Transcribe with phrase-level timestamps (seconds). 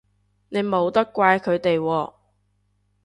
[0.49, 2.13] 你冇得怪佢哋喎